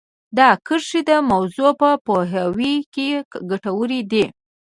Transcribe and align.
دا 0.37 0.49
کرښې 0.67 1.01
د 1.09 1.11
موضوع 1.31 1.71
په 1.81 1.89
پوهاوي 2.05 2.75
کې 2.93 3.07
ګټورې 3.49 4.01
دي 4.11 4.25